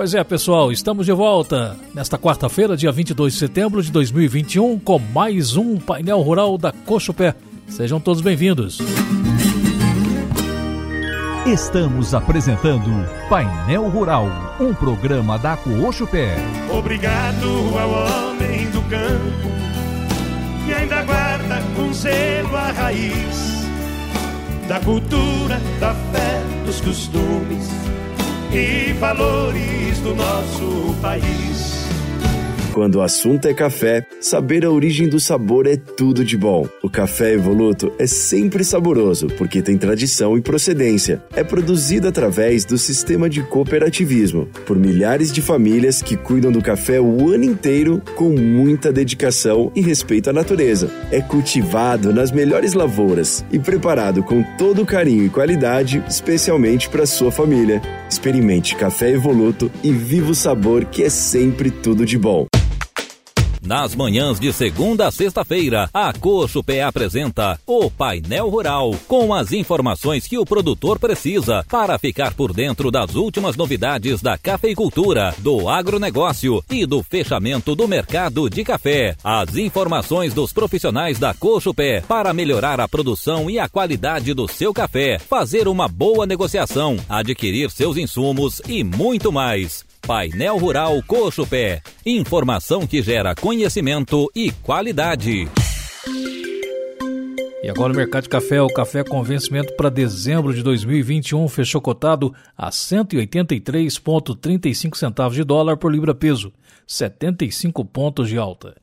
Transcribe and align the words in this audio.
Pois 0.00 0.14
é, 0.14 0.24
pessoal, 0.24 0.72
estamos 0.72 1.04
de 1.04 1.12
volta 1.12 1.76
nesta 1.94 2.16
quarta-feira, 2.16 2.74
dia 2.74 2.90
22 2.90 3.34
de 3.34 3.38
setembro 3.38 3.82
de 3.82 3.92
2021, 3.92 4.78
com 4.78 4.98
mais 4.98 5.58
um 5.58 5.76
painel 5.76 6.22
rural 6.22 6.56
da 6.56 6.72
Cochupé. 6.72 7.34
Sejam 7.68 8.00
todos 8.00 8.22
bem-vindos. 8.22 8.78
Estamos 11.46 12.14
apresentando 12.14 12.88
Painel 13.28 13.90
Rural, 13.90 14.26
um 14.58 14.72
programa 14.72 15.38
da 15.38 15.58
Cochupé. 15.58 16.34
Obrigado 16.70 17.46
ao 17.78 18.30
homem 18.30 18.70
do 18.70 18.80
campo 18.88 19.50
que 20.64 20.72
ainda 20.72 21.02
guarda 21.02 21.62
com 21.76 21.92
zelo 21.92 22.56
a 22.56 22.72
raiz 22.72 23.66
da 24.66 24.80
cultura, 24.80 25.60
da 25.78 25.92
fé, 25.92 26.42
dos 26.64 26.80
costumes 26.80 27.68
e 28.52 28.92
valores 28.94 29.98
do 30.00 30.14
nosso 30.14 30.94
país. 31.00 31.88
Quando 32.72 32.96
o 32.96 33.02
assunto 33.02 33.46
é 33.46 33.54
café, 33.54 34.06
saber 34.20 34.64
a 34.64 34.70
origem 34.70 35.08
do 35.08 35.18
sabor 35.18 35.66
é 35.66 35.76
tudo 35.76 36.24
de 36.24 36.36
bom. 36.36 36.68
O 36.82 36.90
café 36.90 37.32
Evoluto 37.32 37.90
é 37.98 38.06
sempre 38.06 38.62
saboroso 38.62 39.26
porque 39.38 39.62
tem 39.62 39.78
tradição 39.78 40.36
e 40.36 40.42
procedência. 40.42 41.22
É 41.34 41.42
produzido 41.42 42.06
através 42.06 42.64
do 42.64 42.76
sistema 42.76 43.30
de 43.30 43.42
cooperativismo 43.42 44.46
por 44.66 44.76
milhares 44.78 45.32
de 45.32 45.40
famílias 45.40 46.02
que 46.02 46.16
cuidam 46.16 46.52
do 46.52 46.60
café 46.60 47.00
o 47.00 47.30
ano 47.30 47.44
inteiro 47.44 48.02
com 48.14 48.30
muita 48.30 48.92
dedicação 48.92 49.72
e 49.74 49.80
respeito 49.80 50.28
à 50.28 50.32
natureza. 50.32 50.90
É 51.10 51.22
cultivado 51.22 52.12
nas 52.12 52.30
melhores 52.30 52.74
lavouras 52.74 53.44
e 53.50 53.58
preparado 53.58 54.22
com 54.22 54.42
todo 54.58 54.84
carinho 54.84 55.24
e 55.24 55.30
qualidade, 55.30 56.04
especialmente 56.06 56.88
para 56.88 57.06
sua 57.06 57.32
família. 57.32 57.80
Experimente 58.08 58.76
café 58.76 59.10
Evoluto 59.10 59.70
e 59.82 59.90
viva 59.90 60.32
o 60.32 60.34
sabor 60.34 60.84
que 60.84 61.02
é 61.02 61.08
sempre 61.08 61.70
tudo 61.70 62.04
de 62.04 62.18
bom. 62.18 62.46
Nas 63.62 63.94
manhãs 63.94 64.40
de 64.40 64.52
segunda 64.54 65.06
a 65.06 65.10
sexta-feira, 65.10 65.88
a 65.92 66.12
Cochupé 66.14 66.82
apresenta 66.82 67.60
o 67.66 67.90
Painel 67.90 68.48
Rural, 68.48 68.94
com 69.06 69.34
as 69.34 69.52
informações 69.52 70.26
que 70.26 70.38
o 70.38 70.46
produtor 70.46 70.98
precisa 70.98 71.62
para 71.68 71.98
ficar 71.98 72.32
por 72.32 72.54
dentro 72.54 72.90
das 72.90 73.14
últimas 73.14 73.56
novidades 73.56 74.22
da 74.22 74.38
cafeicultura, 74.38 75.34
do 75.38 75.68
agronegócio 75.68 76.64
e 76.70 76.86
do 76.86 77.02
fechamento 77.02 77.74
do 77.74 77.86
mercado 77.86 78.48
de 78.48 78.64
café. 78.64 79.14
As 79.22 79.54
informações 79.56 80.32
dos 80.32 80.54
profissionais 80.54 81.18
da 81.18 81.34
Cochupé 81.34 82.00
para 82.00 82.32
melhorar 82.32 82.80
a 82.80 82.88
produção 82.88 83.50
e 83.50 83.58
a 83.58 83.68
qualidade 83.68 84.32
do 84.32 84.48
seu 84.48 84.72
café, 84.72 85.18
fazer 85.18 85.68
uma 85.68 85.86
boa 85.86 86.24
negociação, 86.26 86.96
adquirir 87.08 87.70
seus 87.70 87.98
insumos 87.98 88.62
e 88.66 88.82
muito 88.82 89.30
mais. 89.30 89.84
Painel 90.00 90.56
Rural 90.56 91.02
Coxo 91.06 91.46
Pé. 91.46 91.82
Informação 92.04 92.84
que 92.86 93.00
gera 93.02 93.34
conhecimento 93.34 94.30
e 94.34 94.50
qualidade. 94.50 95.46
E 97.62 97.68
agora 97.68 97.92
o 97.92 97.96
mercado 97.96 98.22
de 98.22 98.30
café, 98.30 98.62
o 98.62 98.68
café 98.68 99.04
com 99.04 99.22
vencimento 99.22 99.76
para 99.76 99.90
dezembro 99.90 100.54
de 100.54 100.62
2021 100.62 101.46
fechou 101.46 101.78
cotado 101.78 102.34
a 102.56 102.70
183,35 102.70 104.96
centavos 104.96 105.36
de 105.36 105.44
dólar 105.44 105.76
por 105.76 105.92
libra 105.92 106.14
peso, 106.14 106.50
75 106.86 107.84
pontos 107.84 108.30
de 108.30 108.38
alta. 108.38 108.74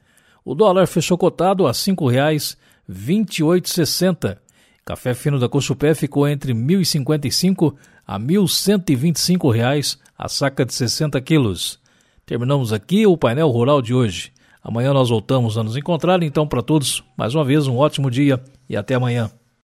O 0.46 0.54
dólar 0.54 0.86
fechou 0.86 1.18
cotado 1.18 1.66
a 1.66 1.72
R$ 1.72 1.76
5,2860. 1.76 4.38
Café 4.86 5.16
fino 5.16 5.40
da 5.40 5.50
Cochupé 5.50 5.96
ficou 5.96 6.28
entre 6.28 6.54
R$ 6.54 6.60
1.055 6.60 7.74
a 8.06 8.20
1.125 8.20 9.52
reais 9.52 9.98
a 10.16 10.30
saca 10.30 10.64
de 10.64 10.76
60 10.76 11.20
quilos. 11.22 11.80
Terminamos 12.28 12.74
aqui 12.74 13.08
o 13.08 13.16
painel 13.16 13.48
rural 13.48 13.82
de 13.82 13.94
hoje. 13.94 14.34
Amanhã 14.62 14.92
nós 14.92 15.10
voltamos 15.10 15.58
a 15.58 15.64
nos 15.64 15.78
encontrar, 15.78 16.22
então 16.22 16.46
para 16.46 16.62
todos, 16.62 17.02
mais 17.16 17.34
uma 17.34 17.46
vez 17.46 17.68
um 17.68 17.78
ótimo 17.78 18.12
dia 18.12 18.44
e 18.68 18.76
até 18.76 18.96
amanhã. 18.96 19.32